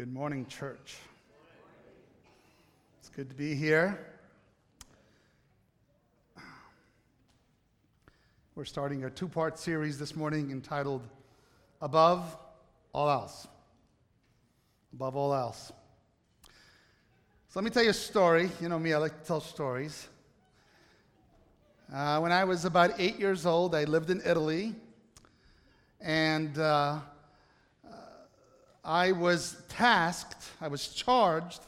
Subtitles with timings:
[0.00, 0.96] Good morning, church.
[3.00, 3.98] It's good to be here.
[8.54, 11.06] We're starting a two part series this morning entitled
[11.82, 12.34] Above
[12.94, 13.46] All Else.
[14.94, 15.70] Above All Else.
[16.46, 18.48] So let me tell you a story.
[18.58, 20.08] You know me, I like to tell stories.
[21.92, 24.74] Uh, when I was about eight years old, I lived in Italy,
[26.00, 27.00] and uh,
[28.90, 31.60] I was tasked, I was charged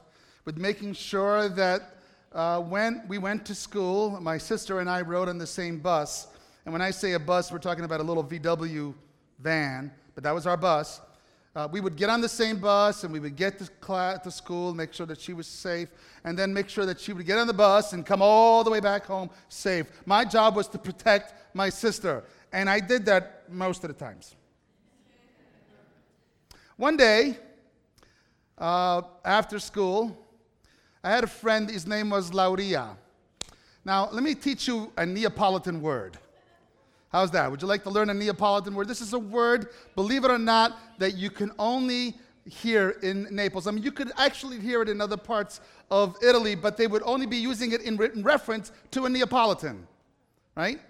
[0.45, 1.95] with making sure that
[2.33, 6.27] uh, when we went to school, my sister and I rode on the same bus.
[6.65, 8.93] And when I say a bus, we're talking about a little VW
[9.39, 11.01] van, but that was our bus.
[11.55, 14.31] Uh, we would get on the same bus and we would get to, class, to
[14.33, 15.91] school, make sure that she was safe,
[16.25, 18.71] and then make sure that she would get on the bus and come all the
[18.71, 19.87] way back home safe.
[20.07, 24.35] My job was to protect my sister, and I did that most of the times.
[26.83, 27.37] One day,
[28.59, 30.19] uh, after school,
[31.05, 32.97] I had a friend, his name was Lauria.
[33.85, 36.19] Now, let me teach you a Neapolitan word.
[37.13, 37.49] How's that?
[37.49, 38.89] Would you like to learn a Neapolitan word?
[38.89, 42.17] This is a word, believe it or not, that you can only
[42.47, 43.69] hear in Naples.
[43.69, 47.05] I mean, you could actually hear it in other parts of Italy, but they would
[47.05, 49.87] only be using it in written reference to a Neapolitan,
[50.57, 50.81] right?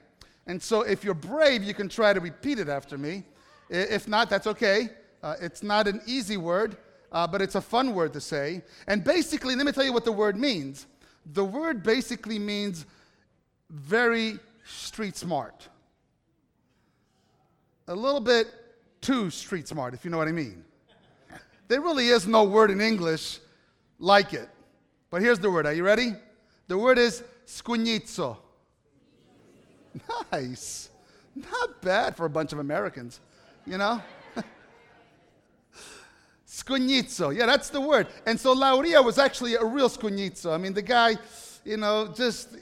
[0.47, 3.25] And so if you're brave, you can try to repeat it after me.
[3.69, 4.89] If not, that's okay.
[5.23, 6.77] Uh, it's not an easy word,
[7.13, 8.63] uh, but it's a fun word to say.
[8.87, 10.87] And basically, let me tell you what the word means.
[11.33, 12.87] The word basically means
[13.71, 15.69] very street smart.
[17.89, 18.49] A little bit
[19.01, 20.65] too street smart, if you know what I mean.
[21.69, 23.39] There really is no word in English
[23.99, 24.49] like it.
[25.11, 25.67] But here's the word.
[25.67, 26.13] Are you ready?
[26.69, 28.39] The word is scugnizzo.
[30.33, 30.89] Nice.
[31.35, 33.21] Not bad for a bunch of Americans,
[33.67, 34.03] you know?
[36.53, 37.35] Scugnizzo.
[37.35, 38.09] Yeah, that's the word.
[38.27, 40.53] And so Lauria was actually a real scugnizzo.
[40.53, 41.17] I mean, the guy,
[41.65, 42.57] you know, just.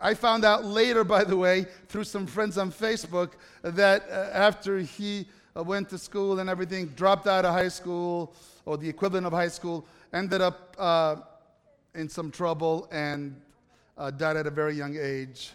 [0.00, 4.78] I found out later, by the way, through some friends on Facebook, that uh, after
[4.78, 8.34] he uh, went to school and everything, dropped out of high school
[8.64, 11.16] or the equivalent of high school, ended up uh,
[11.94, 13.34] in some trouble and
[13.96, 15.52] uh, died at a very young age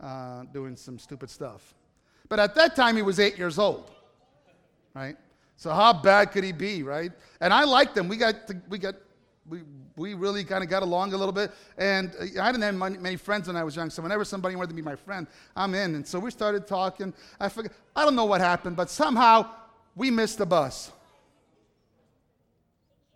[0.00, 1.74] uh, doing some stupid stuff.
[2.28, 3.90] But at that time, he was eight years old,
[4.94, 5.16] right?
[5.60, 7.12] So how bad could he be, right?
[7.38, 8.08] And I liked him.
[8.08, 8.94] We got to, we got
[9.46, 9.60] we
[9.94, 11.50] we really kind of got along a little bit.
[11.76, 14.56] And uh, I didn't have many, many, friends when I was young, so whenever somebody
[14.56, 15.96] wanted to be my friend, I'm in.
[15.96, 17.12] And so we started talking.
[17.38, 19.50] I forget, I don't know what happened, but somehow
[19.94, 20.92] we missed the bus.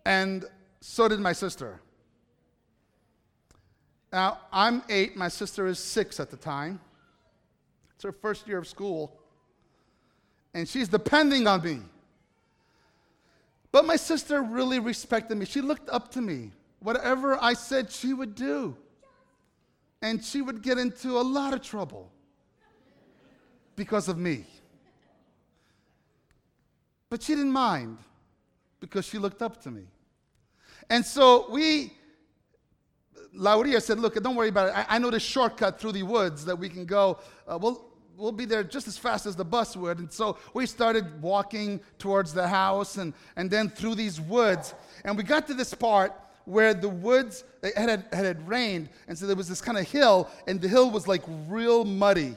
[0.05, 0.45] And
[0.83, 1.81] so did my sister.
[4.13, 6.79] Now, I'm eight, my sister is six at the time.
[7.95, 9.19] It's her first year of school.
[10.53, 11.81] And she's depending on me.
[13.75, 15.47] But my sister really respected me.
[15.47, 16.53] She looked up to me.
[16.79, 18.77] Whatever I said, she would do.
[20.01, 22.13] And she would get into a lot of trouble
[23.75, 24.45] because of me.
[27.11, 27.99] But she didn't mind
[28.79, 29.87] because she looked up to me.
[30.89, 31.95] And so we,
[33.37, 34.77] Lauria said, Look, don't worry about it.
[34.77, 37.19] I, I know the shortcut through the woods that we can go.
[37.45, 37.85] Uh, we'll,
[38.17, 39.99] we'll be there just as fast as the bus would.
[39.99, 44.75] And so we started walking towards the house and, and then through these woods.
[45.05, 46.13] And we got to this part
[46.45, 48.89] where the woods it had, had, had rained.
[49.09, 52.37] And so there was this kind of hill, and the hill was like real muddy.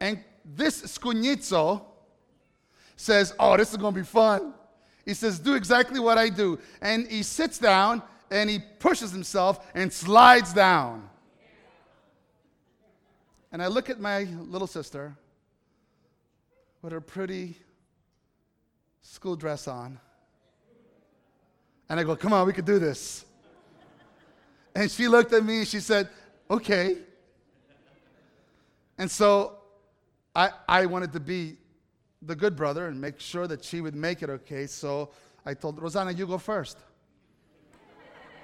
[0.00, 1.82] And this Scugnizzo
[2.96, 4.54] says, Oh, this is going to be fun.
[5.04, 6.58] He says, Do exactly what I do.
[6.80, 11.08] And he sits down and he pushes himself and slides down.
[13.54, 15.14] And I look at my little sister
[16.82, 17.56] with her pretty
[19.00, 20.00] school dress on.
[21.88, 23.24] And I go, Come on, we could do this.
[24.74, 26.08] And she looked at me and she said,
[26.50, 26.96] Okay.
[28.98, 29.58] And so
[30.34, 31.56] I, I wanted to be
[32.22, 34.66] the good brother and make sure that she would make it okay.
[34.66, 35.10] So
[35.46, 36.76] I told Rosanna, You go first.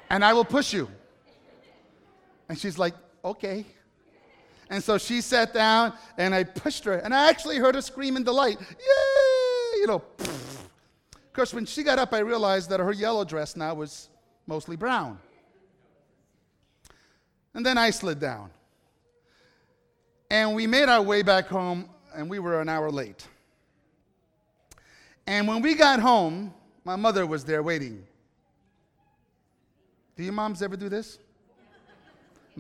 [0.09, 0.89] and I will push you.
[2.49, 3.67] And she's like, Okay.
[4.71, 6.95] And so she sat down and I pushed her.
[6.95, 8.59] And I actually heard her scream in delight.
[8.61, 9.81] Yay!
[9.81, 10.03] You know.
[10.21, 14.09] Of course, when she got up, I realized that her yellow dress now was
[14.47, 15.19] mostly brown.
[17.53, 18.51] And then I slid down.
[20.31, 23.27] And we made our way back home, and we were an hour late.
[25.27, 28.05] And when we got home, my mother was there waiting.
[30.17, 31.19] Do your moms ever do this?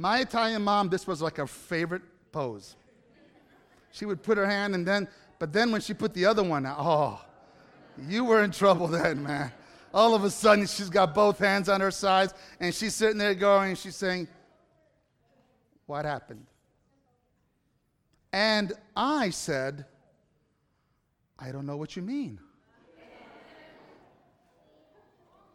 [0.01, 2.01] My Italian mom, this was like her favorite
[2.33, 2.75] pose.
[3.93, 5.07] She would put her hand and then,
[5.39, 7.21] but then when she put the other one out, oh,
[8.09, 9.53] You were in trouble then, man.
[9.93, 13.35] All of a sudden, she's got both hands on her sides, and she's sitting there
[13.35, 14.27] going, she's saying,
[15.85, 16.47] What happened?
[18.33, 19.85] And I said,
[21.39, 22.39] I don't know what you mean.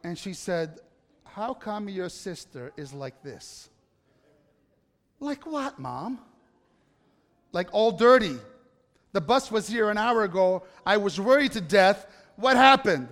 [0.03, 0.81] And she said,
[1.23, 3.69] How come your sister is like this?
[5.19, 6.19] Like what, mom?
[7.51, 8.37] Like all dirty.
[9.13, 10.63] The bus was here an hour ago.
[10.85, 12.05] I was worried to death.
[12.35, 13.07] What happened?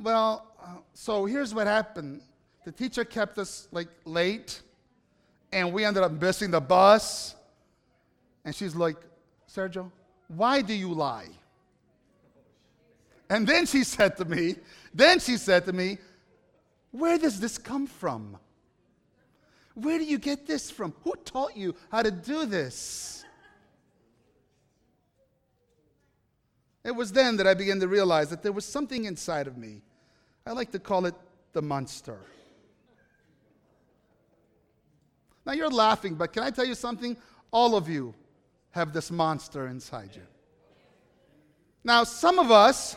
[0.00, 2.20] Well, uh, so here's what happened.
[2.64, 4.62] The teacher kept us like late,
[5.52, 7.34] and we ended up missing the bus.
[8.44, 8.96] And she's like,
[9.52, 9.90] Sergio,
[10.28, 11.28] why do you lie?
[13.28, 14.56] And then she said to me,
[14.94, 15.98] then she said to me,
[16.90, 18.36] Where does this come from?
[19.74, 20.94] Where do you get this from?
[21.04, 23.24] Who taught you how to do this?
[26.84, 29.82] It was then that I began to realize that there was something inside of me.
[30.44, 31.14] I like to call it
[31.52, 32.18] the monster.
[35.46, 37.16] Now you're laughing, but can I tell you something?
[37.50, 38.14] All of you
[38.70, 40.22] have this monster inside you.
[41.84, 42.96] Now, some of us,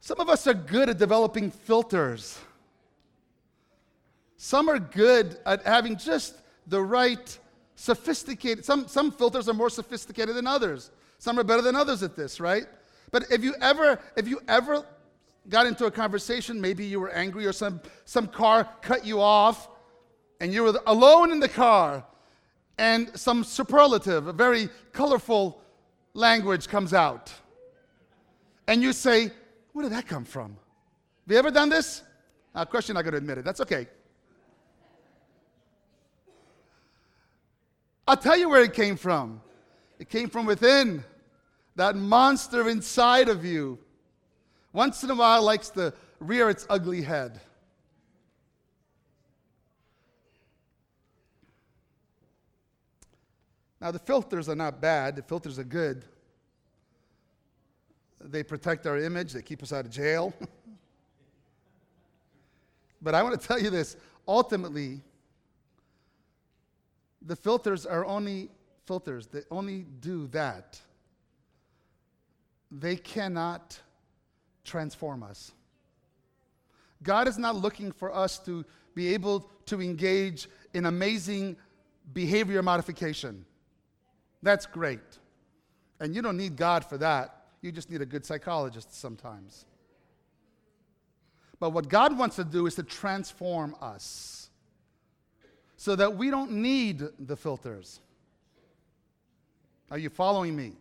[0.00, 2.38] some of us are good at developing filters.
[4.38, 6.36] Some are good at having just
[6.68, 7.38] the right
[7.74, 10.92] sophisticated, some, some filters are more sophisticated than others.
[11.18, 12.64] Some are better than others at this, right?
[13.10, 14.86] But if you ever, if you ever
[15.48, 19.68] got into a conversation, maybe you were angry or some, some car cut you off,
[20.40, 22.04] and you were alone in the car,
[22.78, 25.60] and some superlative, a very colorful
[26.14, 27.32] language comes out.
[28.68, 29.32] And you say,
[29.72, 30.50] Where did that come from?
[31.26, 32.02] Have you ever done this?
[32.54, 33.44] Uh, not going to admit it.
[33.44, 33.88] That's okay.
[38.08, 39.42] I'll tell you where it came from.
[39.98, 41.04] It came from within,
[41.76, 43.78] that monster inside of you.
[44.72, 47.38] Once in a while, likes to rear its ugly head.
[53.78, 56.06] Now, the filters are not bad, the filters are good.
[58.22, 60.32] They protect our image, they keep us out of jail.
[63.02, 65.02] but I want to tell you this ultimately,
[67.28, 68.48] the filters are only
[68.86, 70.80] filters, they only do that.
[72.70, 73.78] They cannot
[74.64, 75.52] transform us.
[77.02, 78.64] God is not looking for us to
[78.94, 81.56] be able to engage in amazing
[82.14, 83.44] behavior modification.
[84.42, 85.18] That's great.
[86.00, 87.42] And you don't need God for that.
[87.60, 89.66] You just need a good psychologist sometimes.
[91.60, 94.47] But what God wants to do is to transform us
[95.78, 98.00] so that we don't need the filters.
[99.92, 100.72] Are you following me?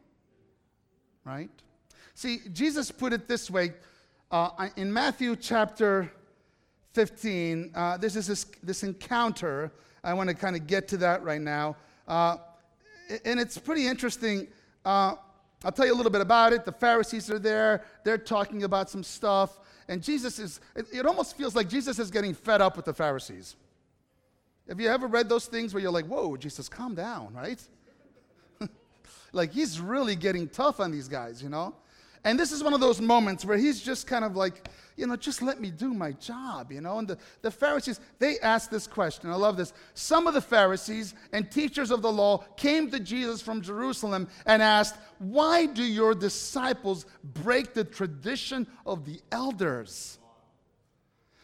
[1.24, 1.52] Right?
[2.16, 3.74] See, Jesus put it this way
[4.32, 6.12] uh, in Matthew chapter
[6.94, 7.72] 15.
[7.76, 9.72] Uh, this is this, this encounter.
[10.04, 11.78] I want to kind of get to that right now.
[12.08, 12.38] Uh,
[13.24, 14.48] and it's pretty interesting.
[14.84, 15.14] Uh,
[15.64, 16.66] I'll tell you a little bit about it.
[16.66, 19.60] The Pharisees are there, they're talking about some stuff.
[19.88, 22.94] And Jesus is, it, it almost feels like Jesus is getting fed up with the
[22.96, 23.56] Pharisees.
[24.69, 27.62] Have you ever read those things where you're like, whoa, Jesus, calm down, right?
[29.31, 31.74] like he's really getting tough on these guys, you know?
[32.24, 35.16] And this is one of those moments where he's just kind of like, you know,
[35.16, 36.97] just let me do my job, you know.
[37.00, 39.30] And the, the Pharisees, they asked this question.
[39.30, 39.71] I love this.
[39.94, 44.62] Some of the Pharisees and teachers of the law came to Jesus from Jerusalem and
[44.62, 50.19] asked, Why do your disciples break the tradition of the elders?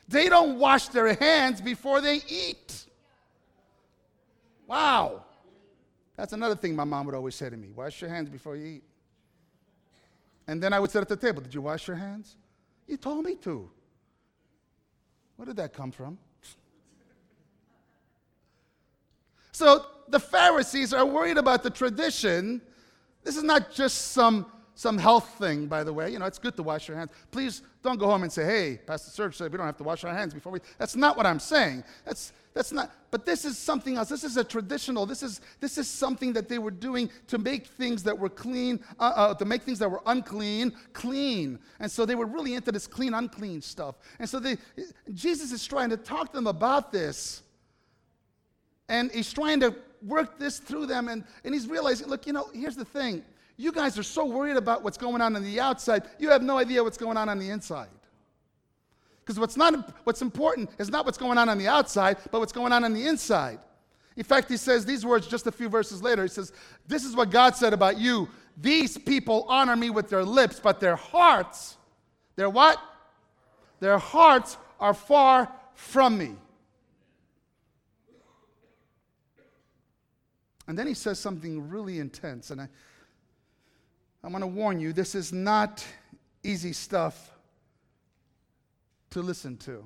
[0.10, 2.88] They don't wash their hands before they eat.
[4.74, 5.24] Wow.
[6.18, 8.66] That's another thing my mom would always say to me wash your hands before you
[8.66, 8.84] eat.
[10.48, 12.38] And then I would sit at the table, Did you wash your hands?
[12.88, 13.70] You told me to.
[15.36, 16.18] Where did that come from?
[19.52, 22.60] So the Pharisees are worried about the tradition.
[23.24, 26.12] This is not just some, some health thing, by the way.
[26.12, 27.12] You know, it's good to wash your hands.
[27.32, 30.04] Please don't go home and say, hey, Pastor Serge said we don't have to wash
[30.04, 30.60] our hands before we.
[30.78, 31.84] That's not what I'm saying.
[32.06, 34.10] That's, that's not, but this is something else.
[34.10, 37.68] This is a traditional, this is, this is something that they were doing to make
[37.68, 41.60] things that were clean, uh, uh, to make things that were unclean, clean.
[41.80, 43.96] And so they were really into this clean, unclean stuff.
[44.20, 44.58] And so they,
[45.14, 47.44] Jesus is trying to talk to them about this.
[48.90, 49.76] And he's trying to
[50.06, 51.08] work this through them.
[51.08, 53.24] And, and he's realizing, look, you know, here's the thing.
[53.64, 56.58] You guys are so worried about what's going on on the outside, you have no
[56.58, 57.88] idea what's going on on the inside.
[59.22, 62.52] Because what's, not, what's important is not what's going on on the outside, but what's
[62.52, 63.60] going on on the inside.
[64.18, 66.24] In fact, he says these words just a few verses later.
[66.24, 66.52] He says,
[66.90, 68.28] This is what God said about you.
[68.58, 71.78] These people honor me with their lips, but their hearts,
[72.36, 72.78] their what?
[73.80, 76.36] Their hearts are far from me.
[80.68, 82.68] And then he says something really intense, and I,
[84.24, 85.86] I want to warn you this is not
[86.44, 87.32] easy stuff
[89.12, 89.84] to listen to.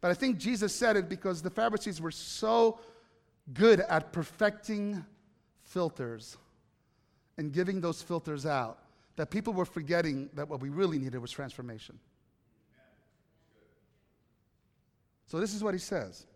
[0.00, 2.78] But I think Jesus said it because the Pharisees were so
[3.52, 5.04] good at perfecting
[5.62, 6.36] filters
[7.36, 8.78] and giving those filters out
[9.16, 11.98] that people were forgetting that what we really needed was transformation.
[15.26, 16.26] So, this is what he says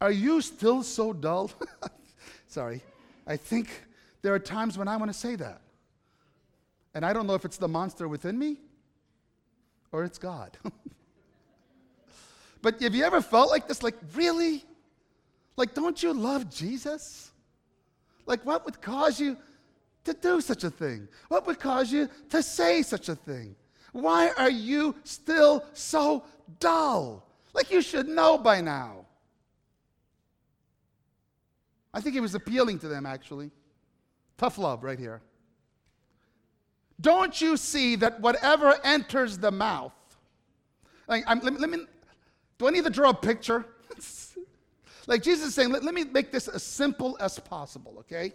[0.00, 1.50] Are you still so dull?
[2.48, 2.82] Sorry.
[3.26, 3.68] I think
[4.22, 5.60] there are times when I want to say that.
[6.94, 8.58] And I don't know if it's the monster within me
[9.92, 10.56] or it's God.
[12.62, 13.82] but have you ever felt like this?
[13.82, 14.64] Like, really?
[15.56, 17.30] Like, don't you love Jesus?
[18.26, 19.36] Like, what would cause you
[20.04, 21.08] to do such a thing?
[21.28, 23.54] What would cause you to say such a thing?
[23.92, 26.24] Why are you still so
[26.58, 27.26] dull?
[27.52, 29.06] Like, you should know by now.
[31.92, 33.50] I think he was appealing to them, actually.
[34.40, 35.20] Tough love right here.
[36.98, 39.92] Don't you see that whatever enters the mouth,
[41.06, 41.80] like, let, me, let me,
[42.56, 43.66] do I need to draw a picture?
[45.06, 48.32] like Jesus is saying, let, let me make this as simple as possible, okay?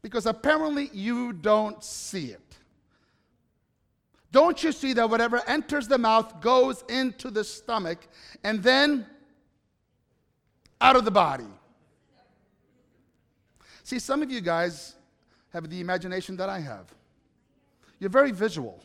[0.00, 2.56] Because apparently you don't see it.
[4.30, 8.06] Don't you see that whatever enters the mouth goes into the stomach
[8.44, 9.04] and then
[10.80, 11.48] out of the body?
[13.82, 14.94] See, some of you guys
[15.56, 16.84] have the imagination that I have.
[17.98, 18.82] You're very visual.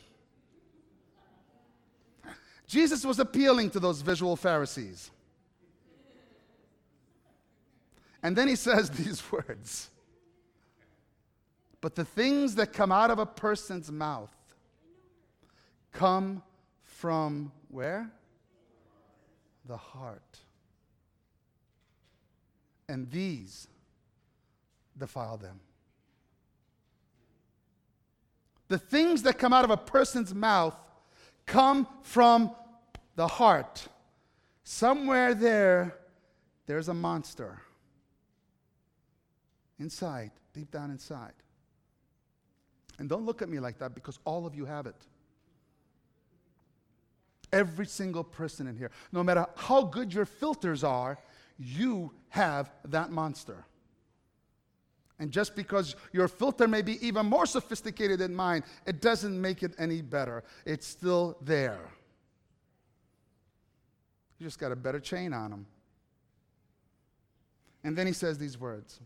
[2.66, 5.10] Jesus was appealing to those visual Pharisees.
[8.22, 9.90] And then he says these words
[11.82, 14.34] But the things that come out of a person's mouth
[15.92, 16.42] come
[16.80, 18.10] from where?
[19.66, 20.38] The heart.
[22.88, 23.68] And these
[24.96, 25.60] defile them.
[28.72, 30.74] The things that come out of a person's mouth
[31.44, 32.52] come from
[33.16, 33.86] the heart.
[34.64, 35.94] Somewhere there,
[36.64, 37.60] there's a monster.
[39.78, 41.34] Inside, deep down inside.
[42.98, 44.96] And don't look at me like that because all of you have it.
[47.52, 51.18] Every single person in here, no matter how good your filters are,
[51.58, 53.66] you have that monster.
[55.22, 59.62] And just because your filter may be even more sophisticated than mine, it doesn't make
[59.62, 60.42] it any better.
[60.66, 61.78] It's still there.
[64.40, 65.66] You just got a better chain on them.
[67.84, 68.98] And then he says these words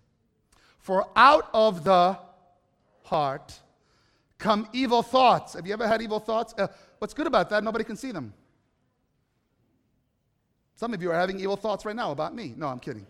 [0.78, 2.16] For out of the
[3.02, 3.60] heart
[4.38, 5.52] come evil thoughts.
[5.52, 6.54] Have you ever had evil thoughts?
[6.56, 6.68] Uh,
[6.98, 7.62] what's good about that?
[7.62, 8.32] Nobody can see them.
[10.76, 12.54] Some of you are having evil thoughts right now about me.
[12.56, 13.06] No, I'm kidding.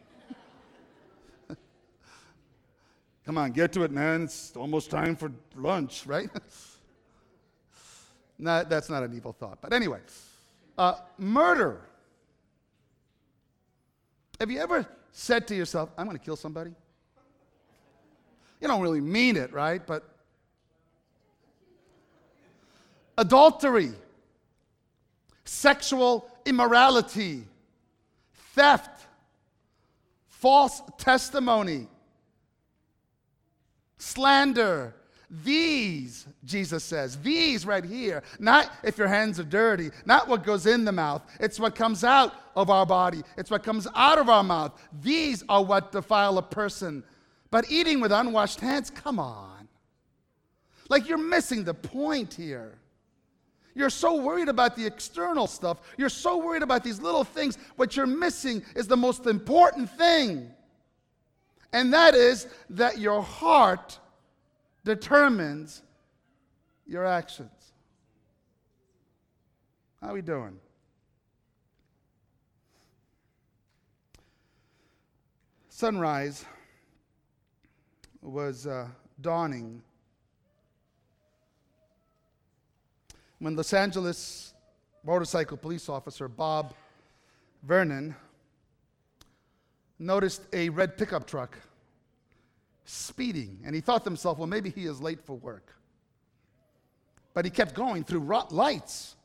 [3.26, 4.22] Come on, get to it, man.
[4.22, 6.30] It's almost time for lunch, right?
[8.38, 9.58] no, that's not an evil thought.
[9.60, 9.98] But anyway,
[10.78, 11.80] uh, murder.
[14.38, 16.70] Have you ever said to yourself, I'm going to kill somebody?
[18.60, 19.84] You don't really mean it, right?
[19.84, 20.08] But
[23.18, 23.90] adultery,
[25.44, 27.42] sexual immorality,
[28.54, 29.04] theft,
[30.28, 31.88] false testimony
[33.98, 34.94] slander.
[35.28, 40.66] These, Jesus says, these right here, not if your hands are dirty, not what goes
[40.66, 44.28] in the mouth, it's what comes out of our body, it's what comes out of
[44.28, 44.80] our mouth.
[45.02, 47.02] These are what defile a person.
[47.50, 49.66] But eating with unwashed hands, come on.
[50.88, 52.78] Like you're missing the point here.
[53.74, 55.82] You're so worried about the external stuff.
[55.98, 57.58] You're so worried about these little things.
[57.74, 60.50] What you're missing is the most important thing
[61.72, 63.98] and that is that your heart
[64.84, 65.82] determines
[66.86, 67.72] your actions.
[70.00, 70.58] How are we doing?
[75.68, 76.44] Sunrise
[78.22, 78.88] was uh,
[79.20, 79.82] dawning
[83.38, 84.54] when Los Angeles
[85.04, 86.74] motorcycle police officer Bob
[87.62, 88.14] Vernon
[89.98, 91.58] noticed a red pickup truck
[92.84, 95.74] speeding, and he thought to himself, well, maybe he is late for work.
[97.34, 99.16] But he kept going through lights,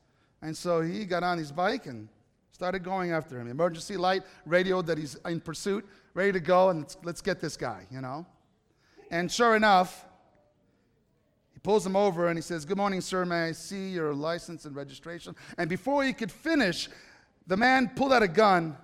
[0.41, 2.09] and so he got on his bike and
[2.51, 3.49] started going after him.
[3.49, 7.55] Emergency light radioed that he's in pursuit, ready to go, and let's, let's get this
[7.55, 8.25] guy, you know.
[9.09, 10.05] And sure enough,
[11.53, 13.25] he pulls him over and he says, Good morning, sir.
[13.25, 15.35] May I see your license and registration?
[15.57, 16.89] And before he could finish,
[17.47, 18.77] the man pulled out a gun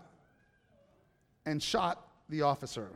[1.47, 2.89] and shot the officer.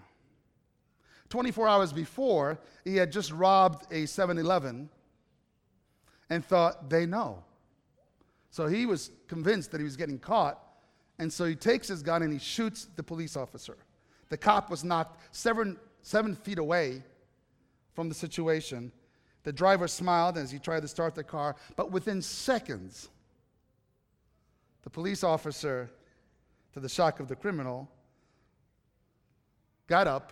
[1.30, 4.90] 24 hours before, he had just robbed a 7 Eleven
[6.30, 7.44] and thought, They know.
[8.52, 10.60] So he was convinced that he was getting caught.
[11.18, 13.78] And so he takes his gun and he shoots the police officer.
[14.30, 17.04] The cop was knocked seven, seven feet away
[17.94, 18.92] from the situation.
[19.44, 23.10] The driver smiled as he tried to start the car, but within seconds,
[24.84, 25.90] the police officer,
[26.74, 27.90] to the shock of the criminal,
[29.92, 30.32] got up,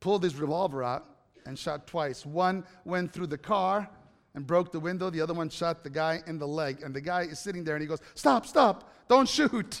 [0.00, 1.06] pulled his revolver out,
[1.46, 2.26] and shot twice.
[2.26, 3.88] One went through the car
[4.34, 6.82] and broke the window, the other one shot the guy in the leg.
[6.82, 9.80] And the guy is sitting there and he goes, Stop, stop, don't shoot.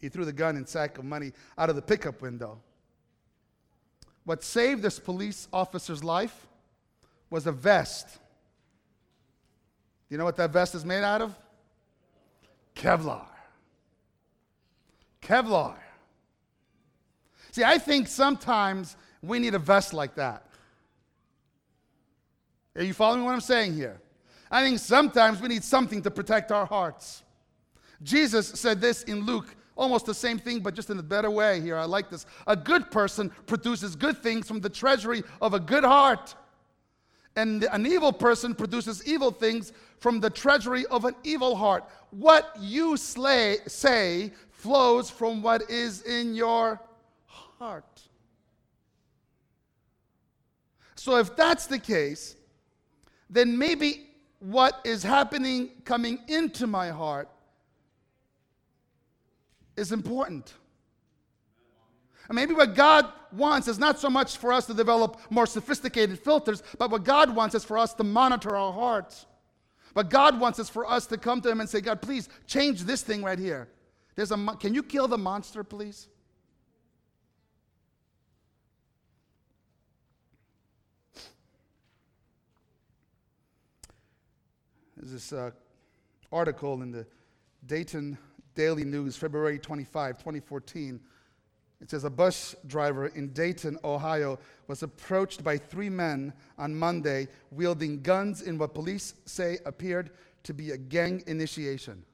[0.00, 2.62] He threw the gun and sack of money out of the pickup window.
[4.24, 6.46] What saved this police officer's life
[7.28, 8.18] was a vest.
[10.14, 11.34] You know what that vest is made out of?
[12.76, 13.26] Kevlar.
[15.20, 15.74] Kevlar.
[17.50, 20.46] See, I think sometimes we need a vest like that.
[22.76, 24.00] Are you following what I'm saying here?
[24.52, 27.24] I think sometimes we need something to protect our hearts.
[28.00, 31.60] Jesus said this in Luke Almost the same thing, but just in a better way
[31.60, 31.76] here.
[31.76, 32.24] I like this.
[32.46, 36.36] A good person produces good things from the treasury of a good heart.
[37.36, 41.84] And an evil person produces evil things from the treasury of an evil heart.
[42.10, 46.80] What you slay, say flows from what is in your
[47.26, 48.02] heart.
[50.94, 52.36] So, if that's the case,
[53.28, 54.08] then maybe
[54.38, 57.28] what is happening coming into my heart
[59.76, 60.54] is important.
[62.28, 66.18] And maybe what God wants is not so much for us to develop more sophisticated
[66.18, 69.26] filters, but what God wants is for us to monitor our hearts.
[69.94, 72.82] But God wants us for us to come to Him and say, God, please change
[72.82, 73.68] this thing right here.
[74.16, 76.08] There's a, can you kill the monster, please?
[84.96, 85.50] There's this uh,
[86.32, 87.06] article in the
[87.66, 88.18] Dayton
[88.54, 91.00] Daily News, February 25, 2014.
[91.80, 97.28] It says a bus driver in Dayton, Ohio, was approached by three men on Monday
[97.50, 100.10] wielding guns in what police say appeared
[100.44, 102.04] to be a gang initiation.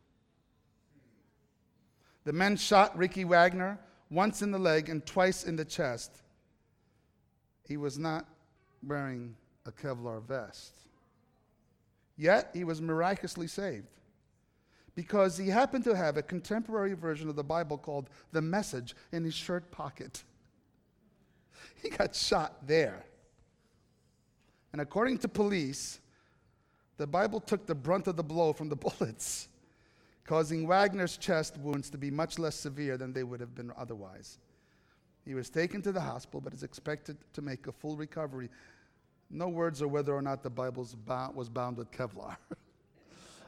[2.24, 3.78] The men shot Ricky Wagner
[4.10, 6.22] once in the leg and twice in the chest.
[7.66, 8.26] He was not
[8.86, 10.74] wearing a Kevlar vest.
[12.16, 13.86] Yet he was miraculously saved
[15.00, 19.24] because he happened to have a contemporary version of the Bible called The Message in
[19.24, 20.24] his shirt pocket.
[21.82, 23.02] He got shot there.
[24.74, 26.00] And according to police,
[26.98, 29.48] the Bible took the brunt of the blow from the bullets,
[30.26, 34.36] causing Wagner's chest wounds to be much less severe than they would have been otherwise.
[35.24, 38.50] He was taken to the hospital, but is expected to make a full recovery.
[39.30, 40.86] No words of whether or not the Bible
[41.34, 42.36] was bound with Kevlar.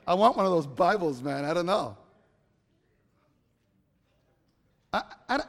[0.06, 1.44] I want one of those Bibles, man.
[1.44, 1.96] I don't know.
[4.92, 5.40] I, I,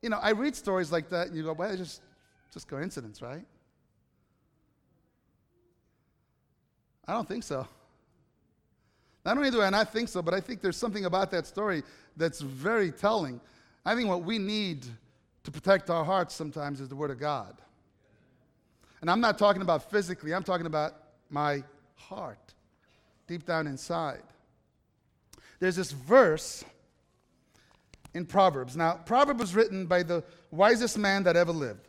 [0.00, 2.02] you know, I read stories like that, and you go, well, it's just,
[2.52, 3.44] just coincidence, right?
[7.06, 7.66] I don't think so.
[9.24, 11.82] Not only do I not think so, but I think there's something about that story
[12.16, 13.40] that's very telling.
[13.84, 14.86] I think what we need
[15.44, 17.56] to protect our hearts sometimes is the Word of God.
[19.00, 20.94] And I'm not talking about physically, I'm talking about
[21.30, 21.62] my
[21.96, 22.47] heart
[23.28, 24.22] deep down inside.
[25.60, 26.64] There's this verse
[28.14, 28.76] in Proverbs.
[28.76, 31.88] Now, Proverbs was written by the wisest man that ever lived.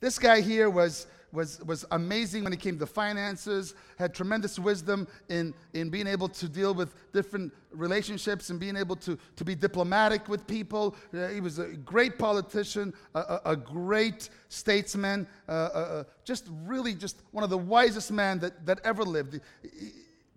[0.00, 5.06] This guy here was, was, was amazing when it came to finances, had tremendous wisdom
[5.28, 9.54] in, in being able to deal with different relationships and being able to, to be
[9.54, 10.96] diplomatic with people.
[11.12, 16.48] Uh, he was a great politician, a, a, a great statesman, uh, uh, uh just
[16.64, 19.40] really just one of the wisest men that, that ever lived.
[19.62, 19.90] He,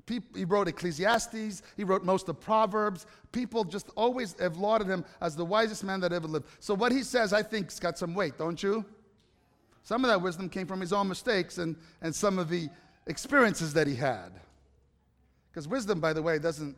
[0.08, 3.06] He wrote Ecclesiastes, he wrote most of Proverbs.
[3.32, 6.48] People just always have lauded him as the wisest man that ever lived.
[6.60, 8.84] So what he says, I think, has got some weight, don't you?
[9.84, 12.70] Some of that wisdom came from his own mistakes and, and some of the
[13.08, 14.32] experiences that he had.
[15.52, 16.76] Because wisdom, by the way, doesn't,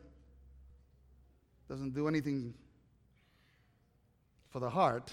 [1.67, 2.53] doesn't do anything
[4.49, 5.11] for the heart,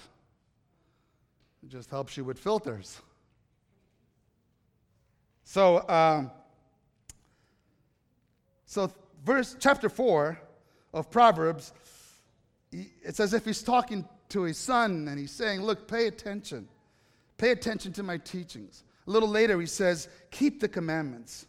[1.62, 3.01] it just helps you with filters.
[5.44, 6.31] So, um,
[8.71, 8.89] so,
[9.25, 10.41] verse chapter 4
[10.95, 11.73] of Proverbs,
[12.71, 16.69] it's as if he's talking to his son and he's saying, Look, pay attention.
[17.37, 18.85] Pay attention to my teachings.
[19.09, 21.47] A little later, he says, Keep the commandments.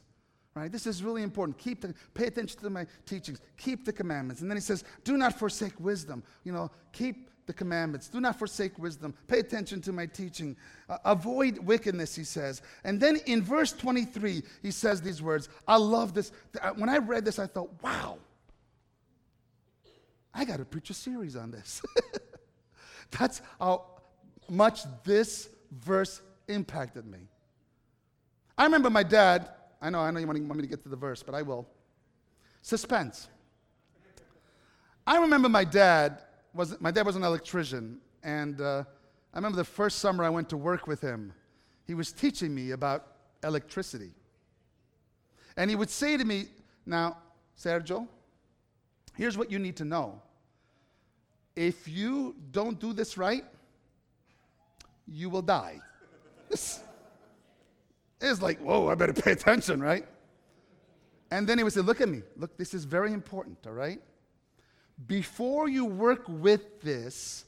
[0.56, 0.72] Right?
[0.72, 1.60] This is really important.
[1.60, 3.40] Keep the, pay attention to my teachings.
[3.56, 4.42] Keep the commandments.
[4.42, 6.24] And then he says, Do not forsake wisdom.
[6.44, 8.08] You know, keep the commandments.
[8.08, 9.14] Do not forsake wisdom.
[9.28, 10.56] Pay attention to my teaching.
[10.88, 12.62] Uh, avoid wickedness, he says.
[12.86, 15.50] And then in verse 23, he says these words.
[15.68, 16.32] I love this.
[16.76, 18.20] When I read this, I thought, wow,
[20.34, 21.82] I got to preach a series on this.
[23.20, 23.86] That's how
[24.50, 27.20] much this verse impacted me.
[28.58, 29.50] I remember my dad,
[29.82, 31.68] I know, I know you want me to get to the verse, but I will.
[32.62, 33.28] Suspense.
[35.06, 36.22] I remember my dad
[36.54, 38.84] was my dad was an electrician, and uh,
[39.34, 41.34] I remember the first summer I went to work with him.
[41.86, 43.08] He was teaching me about
[43.44, 44.12] electricity,
[45.58, 46.48] and he would say to me,
[46.86, 47.18] "Now,
[47.58, 48.08] Sergio,
[49.16, 50.22] here's what you need to know.
[51.56, 53.46] If you don't do this right,
[55.08, 55.80] you will die."
[58.22, 60.06] Is like, whoa, I better pay attention, right?
[61.32, 62.22] And then he would say, Look at me.
[62.38, 64.00] Look, this is very important, all right?
[65.08, 67.46] Before you work with this,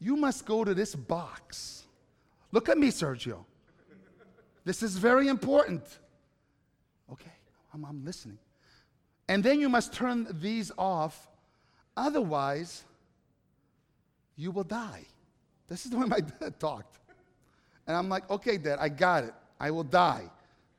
[0.00, 1.84] you must go to this box.
[2.52, 3.44] Look at me, Sergio.
[4.64, 5.82] This is very important.
[7.12, 7.32] Okay,
[7.72, 8.38] I'm, I'm, listening.
[9.28, 11.28] And then you must turn these off,
[11.96, 12.84] otherwise,
[14.36, 15.04] you will die.
[15.68, 16.98] This is the way my dad talked.
[17.86, 19.34] And I'm like, okay, dad, I got it.
[19.58, 20.30] I will die.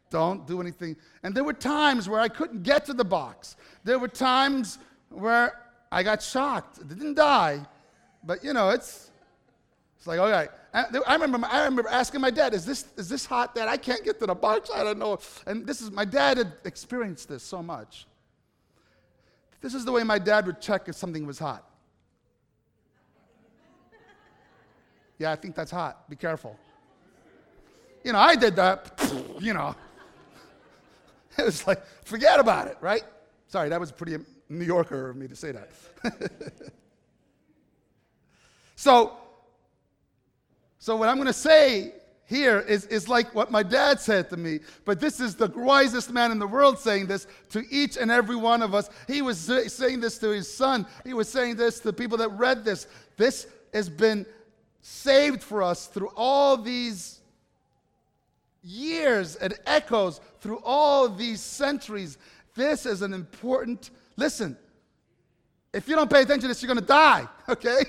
[0.10, 0.96] Don't do anything.
[1.24, 3.56] And there were times where I couldn't get to the box.
[3.84, 5.60] There were times where
[5.92, 6.80] I got shocked.
[6.80, 7.66] It didn't die,
[8.24, 9.10] but you know, it's
[9.98, 10.48] it's like okay.
[10.74, 13.68] I remember I remember asking my dad, "Is this is this hot, Dad?
[13.68, 14.70] I can't get to the box.
[14.74, 18.08] I don't know." And this is my dad had experienced this so much.
[19.62, 21.66] This is the way my dad would check if something was hot.
[25.18, 26.10] Yeah, I think that's hot.
[26.10, 26.58] Be careful.
[28.06, 29.00] You know, I did that.
[29.40, 29.74] You know,
[31.38, 33.04] it was like forget about it, right?
[33.48, 34.18] Sorry, that was pretty
[34.50, 35.70] New Yorker of me to say that.
[38.76, 39.14] so,
[40.80, 41.94] so what I'm going to say
[42.26, 46.12] here is, is like what my dad said to me, but this is the wisest
[46.12, 48.90] man in the world saying this to each and every one of us.
[49.08, 50.86] He was saying this to his son.
[51.04, 52.88] He was saying this to people that read this.
[53.18, 54.26] This has been
[54.82, 57.20] saved for us through all these
[58.64, 59.36] years.
[59.38, 62.18] It echoes through all these centuries.
[62.56, 64.58] This is an important Listen,
[65.74, 67.86] if you don't pay attention to this, you're going to die, okay?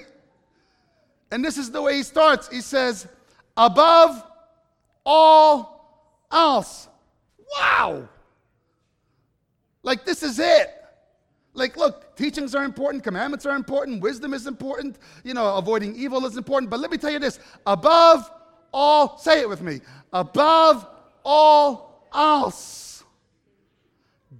[1.32, 2.48] And this is the way he starts.
[2.48, 3.08] He says,
[3.56, 4.24] above
[5.04, 6.88] all else.
[7.58, 8.08] Wow.
[9.82, 10.68] Like, this is it.
[11.52, 16.24] Like, look, teachings are important, commandments are important, wisdom is important, you know, avoiding evil
[16.26, 16.70] is important.
[16.70, 18.30] But let me tell you this above
[18.72, 19.80] all, say it with me,
[20.12, 20.86] above
[21.24, 23.02] all else,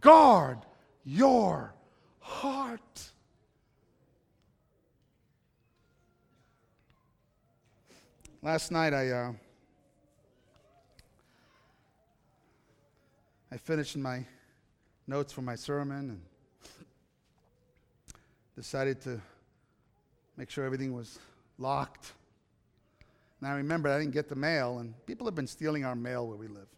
[0.00, 0.58] guard
[1.04, 1.74] your
[2.30, 3.10] heart.
[8.40, 9.32] Last night I uh,
[13.52, 14.24] I finished my
[15.06, 16.22] notes for my sermon and
[18.56, 19.20] decided to
[20.36, 21.18] make sure everything was
[21.58, 22.12] locked.
[23.40, 26.26] And I remember I didn't get the mail, and people have been stealing our mail
[26.28, 26.68] where we live.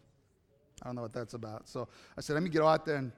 [0.81, 1.69] I don't know what that's about.
[1.69, 1.87] So
[2.17, 3.11] I said, let me get out there and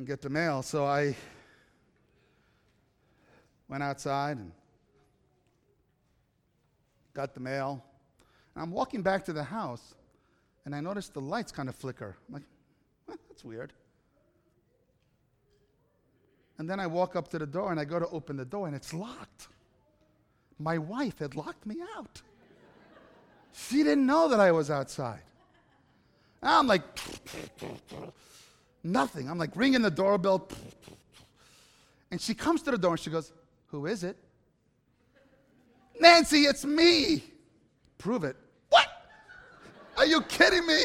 [0.00, 0.62] and get the mail.
[0.62, 1.14] So I
[3.68, 4.50] went outside and
[7.12, 7.84] got the mail.
[8.54, 9.94] And I'm walking back to the house,
[10.64, 12.16] and I noticed the lights kind of flicker.
[12.28, 12.44] I'm like,
[13.06, 13.74] well, that's weird.
[16.56, 18.68] And then I walk up to the door and I go to open the door,
[18.68, 19.48] and it's locked.
[20.58, 22.22] My wife had locked me out.
[23.52, 25.24] She didn't know that I was outside.
[26.42, 26.84] I'm like,
[28.82, 29.28] Nothing.
[29.28, 30.48] I'm like ringing the doorbell.
[32.10, 33.32] And she comes to the door and she goes,
[33.68, 34.16] Who is it?
[36.00, 37.22] Nancy, it's me.
[37.98, 38.36] Prove it.
[38.70, 38.86] What?
[39.96, 40.84] Are you kidding me?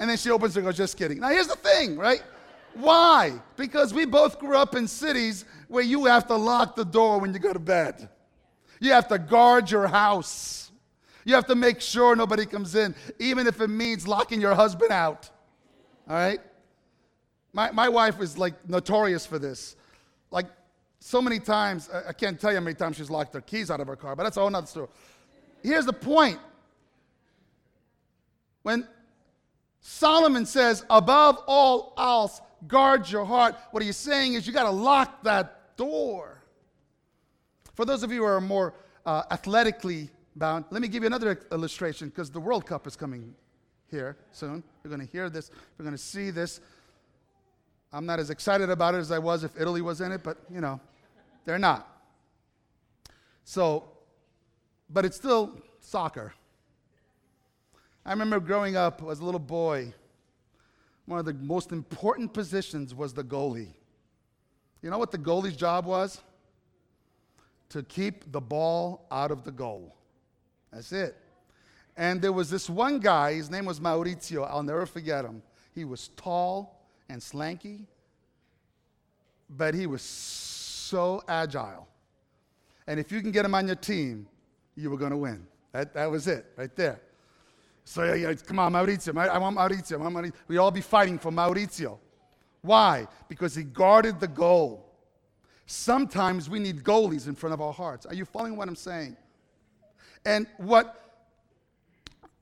[0.00, 1.20] And then she opens and goes, Just kidding.
[1.20, 2.22] Now, here's the thing, right?
[2.74, 3.40] Why?
[3.56, 7.32] Because we both grew up in cities where you have to lock the door when
[7.32, 8.08] you go to bed.
[8.80, 10.72] You have to guard your house.
[11.24, 14.90] You have to make sure nobody comes in, even if it means locking your husband
[14.90, 15.30] out.
[16.08, 16.40] All right?
[17.54, 19.76] My, my wife is like notorious for this.
[20.30, 20.46] Like
[20.98, 23.80] so many times, I can't tell you how many times she's locked her keys out
[23.80, 24.88] of her car, but that's a whole other story.
[25.62, 26.38] Here's the point.
[28.62, 28.88] When
[29.80, 34.70] Solomon says, above all else, guard your heart, what he's saying is you got to
[34.70, 36.42] lock that door.
[37.74, 38.74] For those of you who are more
[39.06, 43.34] uh, athletically bound, let me give you another illustration because the World Cup is coming
[43.90, 44.64] here soon.
[44.82, 46.60] You're going to hear this, you're going to see this.
[47.94, 50.38] I'm not as excited about it as I was if Italy was in it, but
[50.52, 50.80] you know,
[51.44, 51.88] they're not.
[53.44, 53.84] So,
[54.90, 56.34] but it's still soccer.
[58.04, 59.94] I remember growing up as a little boy,
[61.06, 63.74] one of the most important positions was the goalie.
[64.82, 66.20] You know what the goalie's job was?
[67.68, 69.94] To keep the ball out of the goal.
[70.72, 71.16] That's it.
[71.96, 75.44] And there was this one guy, his name was Maurizio, I'll never forget him.
[75.76, 76.73] He was tall
[77.08, 77.86] and slanky,
[79.50, 81.86] but he was so agile.
[82.86, 84.26] And if you can get him on your team,
[84.76, 85.46] you were going to win.
[85.72, 87.00] That, that was it, right there.
[87.84, 89.16] So, come on, Maurizio.
[89.16, 89.94] I Maurizio.
[89.94, 90.32] I want Maurizio.
[90.48, 91.98] We all be fighting for Maurizio.
[92.62, 93.06] Why?
[93.28, 94.90] Because he guarded the goal.
[95.66, 98.06] Sometimes we need goalies in front of our hearts.
[98.06, 99.16] Are you following what I'm saying?
[100.24, 101.04] And what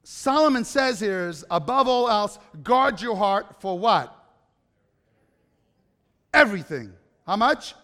[0.05, 4.17] Solomon says here is above all else, guard your heart for what?
[6.35, 6.93] Everything.
[7.27, 7.75] How much?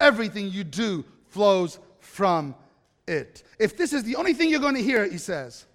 [0.00, 2.54] Everything you do flows from
[3.06, 3.42] it.
[3.58, 5.66] If this is the only thing you're going to hear, he says,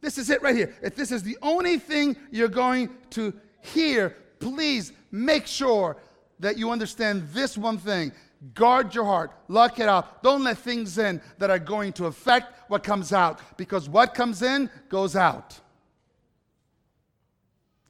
[0.00, 0.74] this is it right here.
[0.82, 5.96] If this is the only thing you're going to hear, please make sure
[6.40, 8.12] that you understand this one thing.
[8.54, 10.22] Guard your heart, lock it up.
[10.22, 14.42] Don't let things in that are going to affect what comes out because what comes
[14.42, 15.58] in goes out.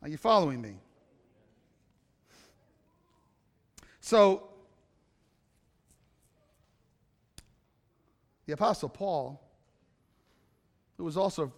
[0.03, 0.75] Are you following me?
[4.03, 4.49] So,
[8.47, 9.41] the Apostle Paul,
[10.99, 11.53] who was also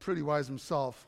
[0.00, 1.06] pretty wise himself,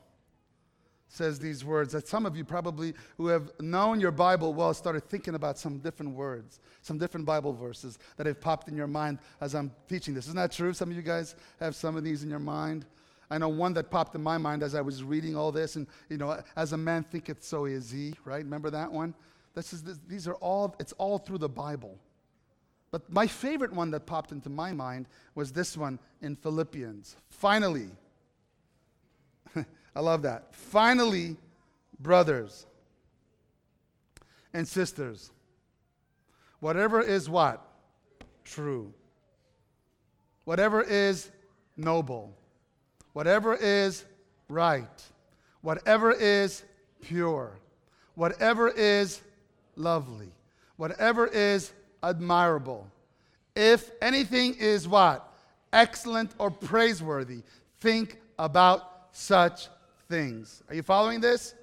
[1.07, 5.09] says these words that some of you probably who have known your Bible well started
[5.09, 9.17] thinking about some different words, some different Bible verses that have popped in your mind
[9.41, 10.25] as I'm teaching this.
[10.25, 10.71] Isn't that true?
[10.71, 12.85] Some of you guys have some of these in your mind.
[13.31, 15.87] I know one that popped in my mind as I was reading all this, and
[16.09, 18.13] you know, as a man thinketh, so is he.
[18.23, 18.43] Right?
[18.43, 19.15] Remember that one?
[19.55, 20.75] This is this, these are all.
[20.79, 21.97] It's all through the Bible.
[22.91, 27.15] But my favorite one that popped into my mind was this one in Philippians.
[27.29, 27.89] Finally,
[29.95, 30.53] I love that.
[30.53, 31.37] Finally,
[31.99, 32.65] brothers
[34.53, 35.31] and sisters,
[36.59, 37.65] whatever is what?
[38.43, 38.93] True.
[40.43, 41.31] Whatever is
[41.75, 42.37] noble.
[43.13, 44.05] Whatever is
[44.47, 45.03] right.
[45.61, 46.63] Whatever is
[47.01, 47.57] pure.
[48.13, 49.21] Whatever is
[49.75, 50.29] lovely.
[50.77, 51.71] Whatever is
[52.03, 52.87] admirable.
[53.55, 55.31] If anything is what?
[55.71, 57.41] Excellent or praiseworthy,
[57.79, 59.67] think about such
[60.09, 60.63] things.
[60.69, 61.55] Are you following this?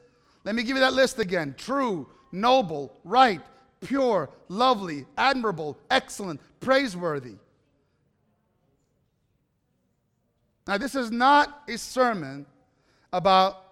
[0.45, 3.41] Let me give you that list again true, noble, right,
[3.81, 7.35] pure, lovely, admirable, excellent, praiseworthy.
[10.67, 12.47] Now, this is not a sermon
[13.13, 13.65] about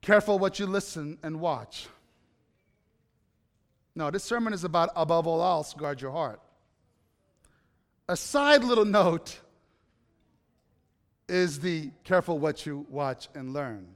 [0.00, 1.86] careful what you listen and watch.
[3.94, 6.40] No, this sermon is about above all else, guard your heart.
[8.08, 9.38] A side little note
[11.28, 13.86] is the careful what you watch and learn.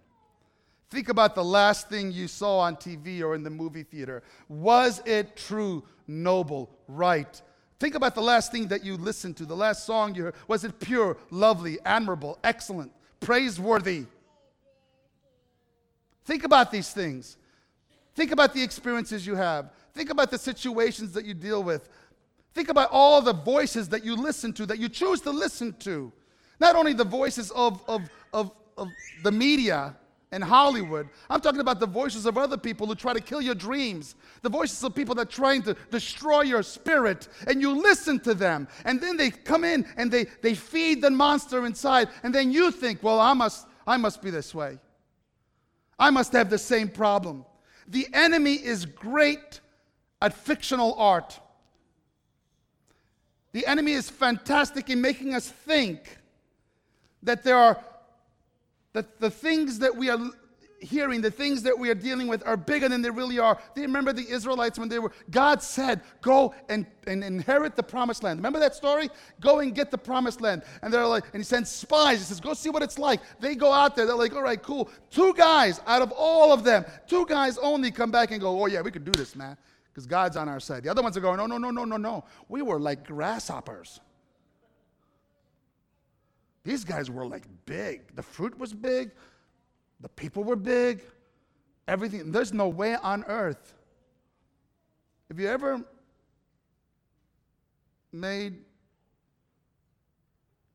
[0.91, 4.23] Think about the last thing you saw on TV or in the movie theater.
[4.49, 7.41] Was it true, noble, right?
[7.79, 10.35] Think about the last thing that you listened to, the last song you heard.
[10.47, 14.05] Was it pure, lovely, admirable, excellent, praiseworthy?
[16.25, 17.37] Think about these things.
[18.15, 19.71] Think about the experiences you have.
[19.97, 21.89] Think about the situations that you deal with.
[22.53, 26.13] Think about all the voices that you listen to, that you choose to listen to.
[26.61, 28.03] Not only the voices of, of,
[28.35, 28.89] of, of
[29.23, 29.97] the media
[30.33, 33.55] and Hollywood, I'm talking about the voices of other people who try to kill your
[33.55, 38.21] dreams, the voices of people that are trying to destroy your spirit, and you listen
[38.21, 38.69] to them.
[38.85, 42.71] And then they come in and they, they feed the monster inside, and then you
[42.71, 44.79] think, well, I must, I must be this way.
[45.99, 47.47] I must have the same problem.
[47.89, 49.61] The enemy is great
[50.21, 51.39] at fictional art.
[53.53, 56.19] The enemy is fantastic in making us think
[57.23, 57.83] that there are
[58.93, 60.19] that the things that we are
[60.81, 63.59] hearing, the things that we are dealing with are bigger than they really are.
[63.75, 67.83] Do you remember the Israelites when they were, God said, go and, and inherit the
[67.83, 68.39] promised land.
[68.39, 69.11] Remember that story?
[69.41, 70.63] Go and get the promised land.
[70.83, 72.19] And they're like, and he sends spies.
[72.19, 73.21] He says, go see what it's like.
[73.41, 74.07] They go out there.
[74.07, 74.91] They're like, all right, cool.
[75.11, 78.67] Two guys out of all of them, two guys only come back and go, oh
[78.67, 79.57] yeah, we can do this, man.
[79.97, 80.83] Because God's on our side.
[80.83, 82.25] The other ones are going, no, no, no, no, no, no.
[82.51, 83.99] We were like grasshoppers.
[86.65, 88.15] These guys were like big.
[88.15, 89.13] The fruit was big,
[90.01, 91.01] the people were big,
[91.89, 92.31] everything.
[92.31, 93.73] There's no way on earth.
[95.31, 95.83] If you ever
[98.13, 98.59] made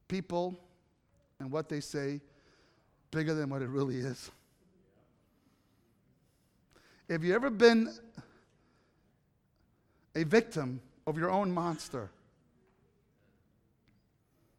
[0.07, 0.59] people
[1.39, 2.21] and what they say
[3.11, 4.31] bigger than what it really is.
[7.07, 7.93] Have you ever been
[10.15, 12.09] a victim of your own monster?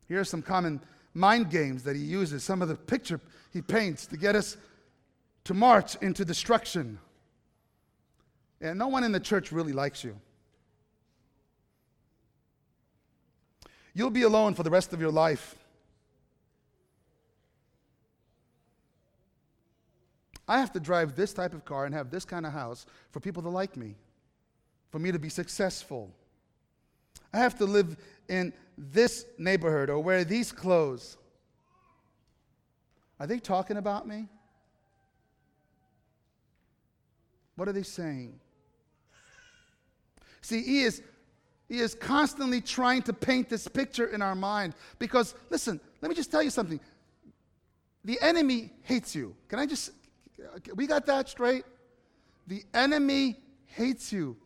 [0.09, 0.81] Here are some common
[1.15, 3.21] mind games that he uses, some of the picture
[3.53, 4.57] he paints to get us
[5.45, 6.99] to march into destruction.
[8.61, 10.17] And no one in the church really likes you.
[13.95, 15.57] You'll be alone for the rest of your life.
[20.49, 23.21] I have to drive this type of car and have this kind of house for
[23.21, 23.95] people to like me,
[24.93, 26.13] for me to be successful.
[27.33, 27.97] I have to live
[28.29, 31.17] in this neighborhood or wear these clothes.
[33.19, 34.29] Are they talking about me?
[37.57, 38.39] What are they saying?
[40.43, 41.03] See, he is,
[41.69, 46.15] he is constantly trying to paint this picture in our mind because, listen, let me
[46.15, 46.81] just tell you something.
[48.05, 49.37] The enemy hates you.
[49.49, 49.91] Can I just,
[50.75, 51.65] we got that straight?
[52.47, 54.37] The enemy hates you.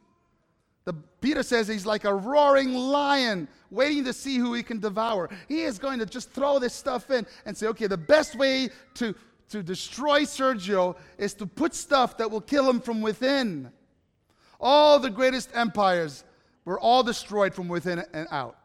[0.87, 5.29] The Peter says he's like a roaring lion waiting to see who he can devour.
[5.49, 8.71] He is going to just throw this stuff in and say, okay, the best way
[8.95, 9.15] to,
[9.51, 13.71] to destroy Sergio is to put stuff that will kill him from within.
[14.61, 16.25] All the greatest empires
[16.65, 18.57] were all destroyed from within and out.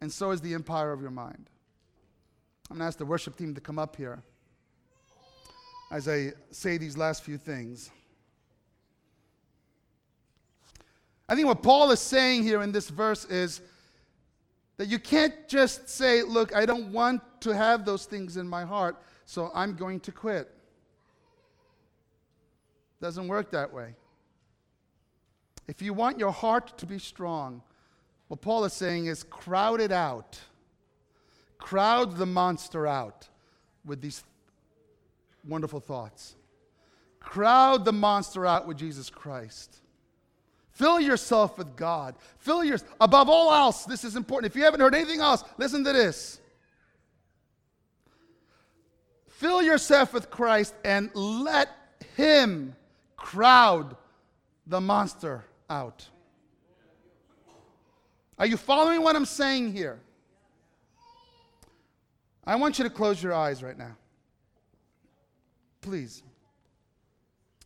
[0.00, 1.50] And so is the empire of your mind.
[2.70, 4.22] I'm going to ask the worship team to come up here
[5.90, 7.90] as I say these last few things.
[11.28, 13.60] I think what Paul is saying here in this verse is
[14.78, 18.64] that you can't just say, Look, I don't want to have those things in my
[18.64, 20.50] heart, so I'm going to quit.
[23.00, 23.94] Doesn't work that way.
[25.68, 27.62] If you want your heart to be strong,
[28.28, 30.40] what Paul is saying is crowd it out.
[31.58, 33.28] Crowd the monster out
[33.84, 34.24] with these
[35.46, 36.36] wonderful thoughts.
[37.20, 39.78] Crowd the monster out with Jesus Christ.
[40.78, 42.14] Fill yourself with God.
[42.38, 44.52] Fill your above all else, this is important.
[44.52, 46.40] If you haven't heard anything else, listen to this.
[49.26, 51.68] Fill yourself with Christ and let
[52.14, 52.76] him
[53.16, 53.96] crowd
[54.68, 56.06] the monster out.
[58.38, 59.98] Are you following what I'm saying here?
[62.44, 63.96] I want you to close your eyes right now.
[65.80, 66.22] Please.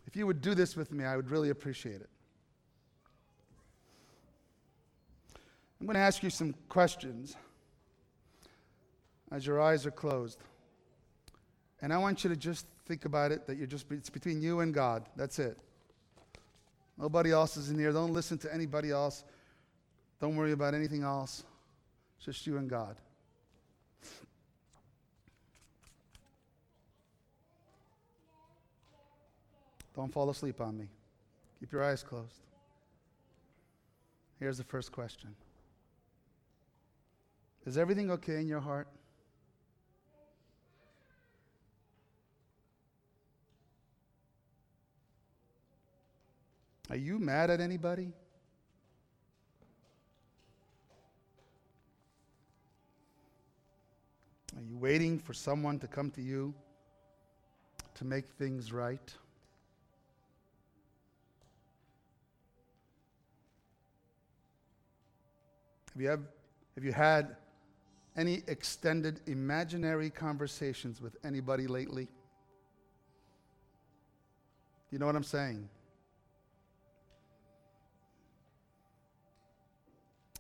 [0.07, 2.09] If you would do this with me, I would really appreciate it.
[5.83, 7.35] I'm going to ask you some questions
[9.33, 10.39] as your eyes are closed.
[11.81, 14.61] And I want you to just think about it that you're just, it's between you
[14.61, 15.05] and God.
[15.17, 15.59] That's it.
[16.97, 17.91] Nobody else is in here.
[17.91, 19.25] Don't listen to anybody else.
[20.21, 21.43] Don't worry about anything else.
[22.17, 22.95] It's just you and God.
[29.97, 30.87] Don't fall asleep on me.
[31.59, 32.39] Keep your eyes closed.
[34.39, 35.35] Here's the first question
[37.65, 38.89] is everything okay in your heart?
[46.91, 48.13] Are you mad at anybody?
[54.57, 56.53] Are you waiting for someone to come to you
[57.95, 59.15] to make things right?
[65.95, 66.21] Have you, have,
[66.75, 67.37] have you had
[68.17, 72.09] any extended imaginary conversations with anybody lately?
[74.91, 75.69] You know what I'm saying?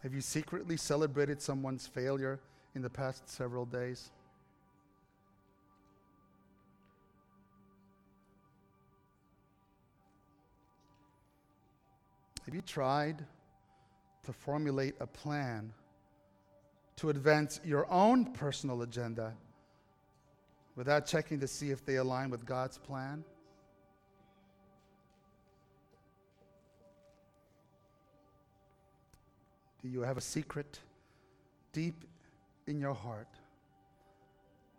[0.03, 2.41] Have you secretly celebrated someone's failure
[2.75, 4.11] in the past several days?
[12.45, 13.25] Have you tried
[14.25, 15.73] to formulate a plan
[17.03, 19.33] to advance your own personal agenda
[20.77, 23.25] without checking to see if they align with God's plan?
[29.83, 30.79] Do you have a secret
[31.73, 32.05] deep
[32.69, 33.27] in your heart,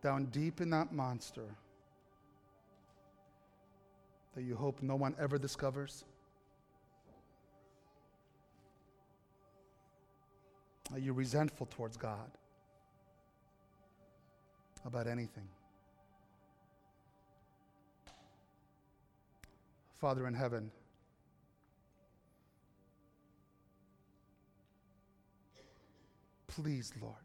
[0.01, 1.43] down deep in that monster
[4.33, 6.05] that you hope no one ever discovers?
[10.93, 12.29] Are you resentful towards God
[14.85, 15.47] about anything?
[19.99, 20.69] Father in heaven,
[26.45, 27.15] please, Lord,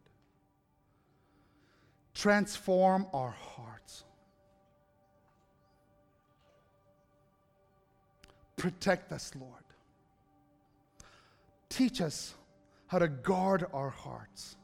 [2.15, 4.05] transform our hearts.
[8.57, 9.53] Protect us, Lord.
[11.69, 12.33] Teach us
[12.89, 14.57] how to guard our hearts.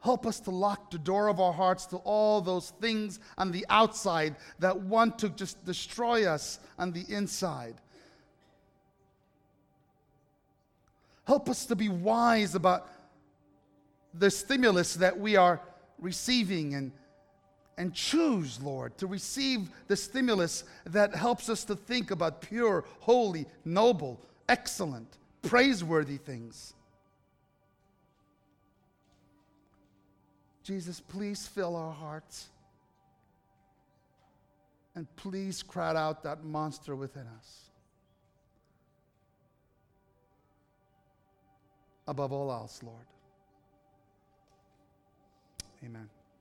[0.00, 3.66] Help us to lock the door of our hearts to all those things on the
[3.68, 7.74] outside that want to just destroy us on the inside.
[11.24, 12.88] Help us to be wise about
[14.14, 15.60] the stimulus that we are
[15.98, 16.92] receiving and,
[17.78, 23.46] and choose, Lord, to receive the stimulus that helps us to think about pure, holy,
[23.64, 26.74] noble, excellent, praiseworthy things.
[30.62, 32.48] Jesus, please fill our hearts.
[34.96, 37.70] And please crowd out that monster within us.
[42.08, 43.04] Above all else, Lord.
[45.84, 46.08] Amen.